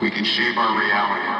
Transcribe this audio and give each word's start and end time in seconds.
We 0.00 0.10
can 0.10 0.24
shape 0.24 0.56
our 0.56 0.78
reality. 0.80 1.39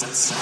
Ease 0.00 0.37